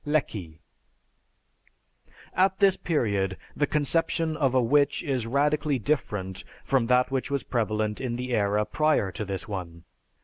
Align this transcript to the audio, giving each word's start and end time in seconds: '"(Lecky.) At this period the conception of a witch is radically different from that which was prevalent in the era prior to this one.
'"(Lecky.) 0.17 0.59
At 2.33 2.57
this 2.57 2.75
period 2.75 3.37
the 3.55 3.67
conception 3.67 4.35
of 4.35 4.55
a 4.55 4.59
witch 4.59 5.03
is 5.03 5.27
radically 5.27 5.77
different 5.77 6.43
from 6.63 6.87
that 6.87 7.11
which 7.11 7.29
was 7.29 7.43
prevalent 7.43 8.01
in 8.01 8.15
the 8.15 8.33
era 8.33 8.65
prior 8.65 9.11
to 9.11 9.23
this 9.23 9.47
one. 9.47 9.83